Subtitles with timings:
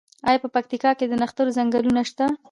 [0.27, 2.25] آیا په پکتیا کې د نښترو ځنګلونه شته؟